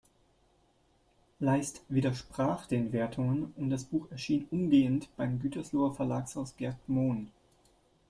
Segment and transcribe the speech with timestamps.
[1.39, 7.29] Leist widersprach den Wertungen und das Buch erschien umgehend beim Gütersloher Verlagshaus Gerd Mohn.